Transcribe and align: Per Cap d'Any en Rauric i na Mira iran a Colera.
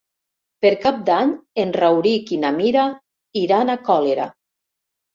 Per 0.65 0.71
Cap 0.85 0.97
d'Any 1.09 1.35
en 1.65 1.75
Rauric 1.77 2.33
i 2.39 2.41
na 2.47 2.53
Mira 2.59 2.89
iran 3.47 3.71
a 3.71 3.81
Colera. 3.93 4.31